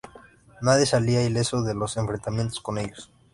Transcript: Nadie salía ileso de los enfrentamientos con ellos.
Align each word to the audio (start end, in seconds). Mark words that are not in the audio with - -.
Nadie 0.63 0.87
salía 0.87 1.23
ileso 1.23 1.61
de 1.61 1.75
los 1.75 1.95
enfrentamientos 1.95 2.59
con 2.59 2.79
ellos. 2.79 3.11